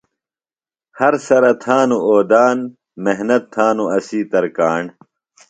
ہر 0.97 1.13
سرہ 1.25 1.51
تھانوۡ 1.63 2.03
اودان، 2.09 2.57
محۡنت 3.03 3.43
تھانوۡ 3.53 3.89
اسی 3.97 4.19
ترکاݨ 4.31 4.83